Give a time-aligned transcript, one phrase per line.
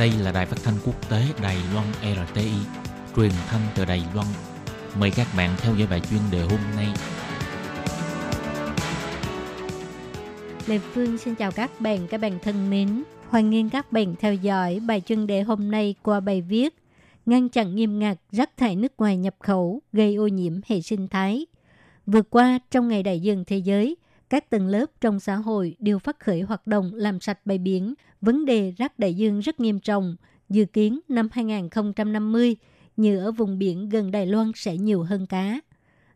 [0.00, 2.52] Đây là đài phát thanh quốc tế Đài Loan RTI,
[3.16, 4.26] truyền thanh từ Đài Loan.
[4.98, 6.86] Mời các bạn theo dõi bài chuyên đề hôm nay.
[10.66, 13.02] Lê Phương xin chào các bạn, các bạn thân mến.
[13.28, 16.74] Hoan nghênh các bạn theo dõi bài chuyên đề hôm nay qua bài viết
[17.26, 21.08] Ngăn chặn nghiêm ngặt rác thải nước ngoài nhập khẩu gây ô nhiễm hệ sinh
[21.08, 21.46] thái.
[22.06, 23.96] Vừa qua, trong ngày đại dương thế giới,
[24.30, 27.94] các tầng lớp trong xã hội đều phát khởi hoạt động làm sạch bãi biển.
[28.20, 30.16] Vấn đề rác đại dương rất nghiêm trọng.
[30.48, 32.56] Dự kiến năm 2050,
[32.96, 35.60] như ở vùng biển gần Đài Loan sẽ nhiều hơn cá.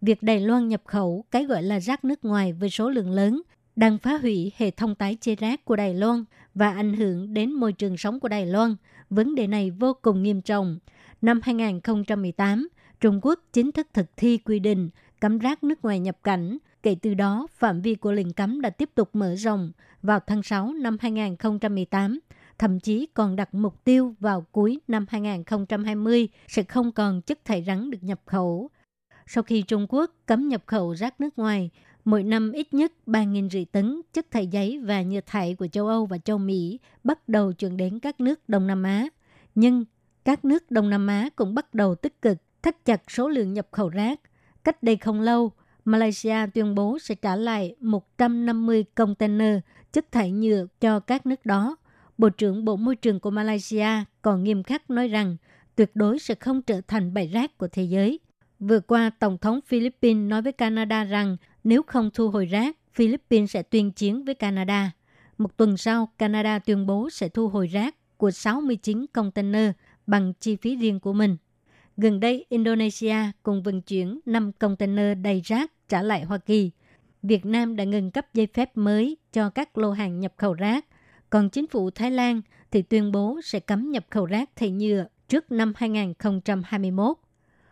[0.00, 3.42] Việc Đài Loan nhập khẩu cái gọi là rác nước ngoài với số lượng lớn
[3.76, 7.52] đang phá hủy hệ thống tái chế rác của Đài Loan và ảnh hưởng đến
[7.52, 8.76] môi trường sống của Đài Loan.
[9.10, 10.78] Vấn đề này vô cùng nghiêm trọng.
[11.22, 12.68] Năm 2018,
[13.00, 16.58] Trung Quốc chính thức thực thi quy định cấm rác nước ngoài nhập cảnh.
[16.82, 19.72] Kể từ đó, phạm vi của lệnh cấm đã tiếp tục mở rộng.
[20.02, 22.20] Vào tháng 6 năm 2018,
[22.58, 27.64] thậm chí còn đặt mục tiêu vào cuối năm 2020 sẽ không còn chất thải
[27.66, 28.70] rắn được nhập khẩu.
[29.26, 31.70] Sau khi Trung Quốc cấm nhập khẩu rác nước ngoài,
[32.04, 35.86] mỗi năm ít nhất 3.000 rưỡi tấn chất thải giấy và nhựa thải của châu
[35.86, 39.08] Âu và châu Mỹ bắt đầu chuyển đến các nước Đông Nam Á.
[39.54, 39.84] Nhưng
[40.24, 43.68] các nước Đông Nam Á cũng bắt đầu tích cực thắt chặt số lượng nhập
[43.70, 44.20] khẩu rác.
[44.64, 45.52] Cách đây không lâu,
[45.88, 49.58] Malaysia tuyên bố sẽ trả lại 150 container
[49.92, 51.76] chất thải nhựa cho các nước đó.
[52.18, 53.88] Bộ trưởng Bộ Môi trường của Malaysia
[54.22, 55.36] còn nghiêm khắc nói rằng
[55.76, 58.20] tuyệt đối sẽ không trở thành bãi rác của thế giới.
[58.58, 63.50] Vừa qua, Tổng thống Philippines nói với Canada rằng nếu không thu hồi rác, Philippines
[63.50, 64.92] sẽ tuyên chiến với Canada.
[65.38, 69.70] Một tuần sau, Canada tuyên bố sẽ thu hồi rác của 69 container
[70.06, 71.36] bằng chi phí riêng của mình.
[72.00, 76.70] Gần đây, Indonesia cùng vận chuyển 5 container đầy rác trả lại Hoa Kỳ.
[77.22, 80.86] Việt Nam đã ngừng cấp giấy phép mới cho các lô hàng nhập khẩu rác.
[81.30, 82.40] Còn chính phủ Thái Lan
[82.70, 87.16] thì tuyên bố sẽ cấm nhập khẩu rác thải nhựa trước năm 2021.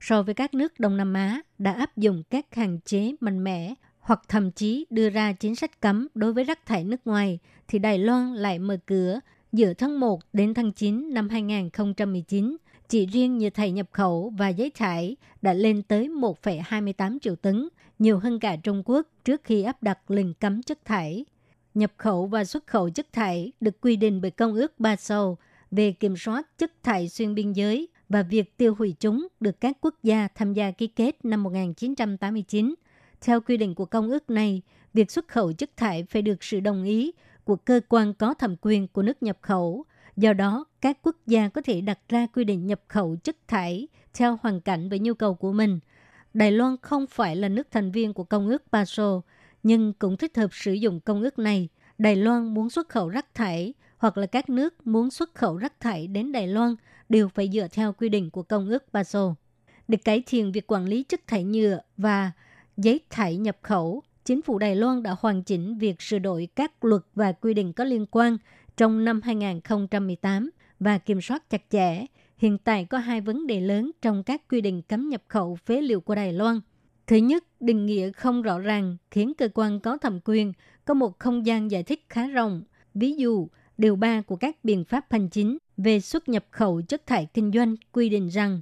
[0.00, 3.74] So với các nước Đông Nam Á đã áp dụng các hạn chế mạnh mẽ
[3.98, 7.78] hoặc thậm chí đưa ra chính sách cấm đối với rác thải nước ngoài, thì
[7.78, 9.20] Đài Loan lại mở cửa
[9.52, 12.56] giữa tháng 1 đến tháng 9 năm 2019
[12.88, 17.68] chỉ riêng như thầy nhập khẩu và giấy thải đã lên tới 1,28 triệu tấn,
[17.98, 21.24] nhiều hơn cả Trung Quốc trước khi áp đặt lệnh cấm chất thải.
[21.74, 25.36] Nhập khẩu và xuất khẩu chất thải được quy định bởi Công ước ba sâu
[25.70, 29.76] về kiểm soát chất thải xuyên biên giới và việc tiêu hủy chúng được các
[29.80, 32.74] quốc gia tham gia ký kết năm 1989.
[33.20, 34.62] Theo quy định của công ước này,
[34.94, 37.12] việc xuất khẩu chất thải phải được sự đồng ý
[37.44, 39.84] của cơ quan có thẩm quyền của nước nhập khẩu–
[40.18, 43.88] Do đó, các quốc gia có thể đặt ra quy định nhập khẩu chất thải
[44.14, 45.80] theo hoàn cảnh và nhu cầu của mình.
[46.34, 49.16] Đài Loan không phải là nước thành viên của Công ước Basel,
[49.62, 51.68] nhưng cũng thích hợp sử dụng công ước này.
[51.98, 55.80] Đài Loan muốn xuất khẩu rác thải hoặc là các nước muốn xuất khẩu rác
[55.80, 56.74] thải đến Đài Loan
[57.08, 59.22] đều phải dựa theo quy định của Công ước Basel.
[59.88, 62.32] Để cải thiện việc quản lý chất thải nhựa và
[62.76, 66.84] giấy thải nhập khẩu, chính phủ Đài Loan đã hoàn chỉnh việc sửa đổi các
[66.84, 68.38] luật và quy định có liên quan
[68.78, 70.50] trong năm 2018
[70.80, 72.06] và kiểm soát chặt chẽ,
[72.36, 75.80] hiện tại có hai vấn đề lớn trong các quy định cấm nhập khẩu phế
[75.80, 76.60] liệu của Đài Loan.
[77.06, 80.52] Thứ nhất, định nghĩa không rõ ràng khiến cơ quan có thẩm quyền
[80.84, 82.62] có một không gian giải thích khá rộng.
[82.94, 87.06] Ví dụ, điều 3 của các biện pháp hành chính về xuất nhập khẩu chất
[87.06, 88.60] thải kinh doanh quy định rằng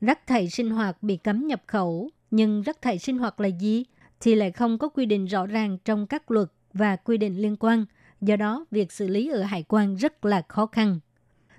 [0.00, 3.84] rác thải sinh hoạt bị cấm nhập khẩu, nhưng rác thải sinh hoạt là gì
[4.20, 7.56] thì lại không có quy định rõ ràng trong các luật và quy định liên
[7.56, 7.84] quan–
[8.20, 11.00] do đó việc xử lý ở hải quan rất là khó khăn.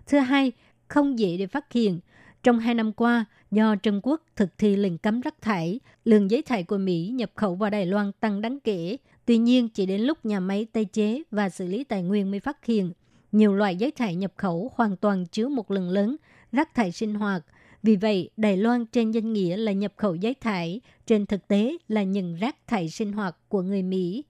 [0.07, 0.51] Thứ hai,
[0.87, 1.99] không dễ để phát hiện.
[2.43, 6.41] Trong hai năm qua, do Trung Quốc thực thi lệnh cấm rác thải, lượng giấy
[6.41, 8.97] thải của Mỹ nhập khẩu vào Đài Loan tăng đáng kể.
[9.25, 12.39] Tuy nhiên, chỉ đến lúc nhà máy tái chế và xử lý tài nguyên mới
[12.39, 12.93] phát hiện
[13.31, 16.15] nhiều loại giấy thải nhập khẩu hoàn toàn chứa một lượng lớn
[16.51, 17.45] rác thải sinh hoạt.
[17.83, 21.77] Vì vậy, Đài Loan trên danh nghĩa là nhập khẩu giấy thải, trên thực tế
[21.87, 24.23] là những rác thải sinh hoạt của người Mỹ.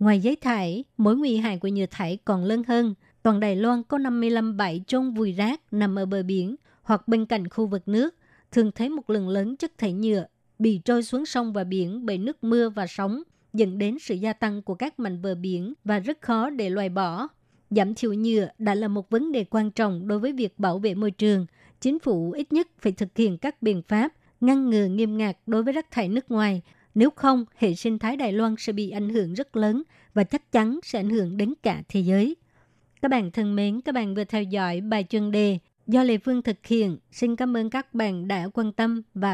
[0.00, 2.94] Ngoài giấy thải, mối nguy hại của nhựa thải còn lớn hơn.
[3.22, 7.26] Toàn Đài Loan có 55 bãi chôn vùi rác nằm ở bờ biển hoặc bên
[7.26, 8.14] cạnh khu vực nước,
[8.52, 10.24] thường thấy một lượng lớn chất thải nhựa
[10.58, 14.32] bị trôi xuống sông và biển bởi nước mưa và sóng, dẫn đến sự gia
[14.32, 17.28] tăng của các mảnh bờ biển và rất khó để loại bỏ.
[17.70, 20.94] Giảm thiểu nhựa đã là một vấn đề quan trọng đối với việc bảo vệ
[20.94, 21.46] môi trường.
[21.80, 25.62] Chính phủ ít nhất phải thực hiện các biện pháp ngăn ngừa nghiêm ngặt đối
[25.62, 26.62] với rác thải nước ngoài
[26.94, 29.82] nếu không, hệ sinh thái Đài Loan sẽ bị ảnh hưởng rất lớn
[30.14, 32.36] và chắc chắn sẽ ảnh hưởng đến cả thế giới.
[33.02, 36.42] Các bạn thân mến, các bạn vừa theo dõi bài chuyên đề do Lê Phương
[36.42, 36.98] thực hiện.
[37.12, 39.28] Xin cảm ơn các bạn đã quan tâm và